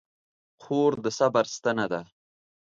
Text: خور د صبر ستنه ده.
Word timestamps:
خور 0.61 0.91
د 1.03 1.05
صبر 1.17 1.45
ستنه 1.55 1.85
ده. 1.91 2.01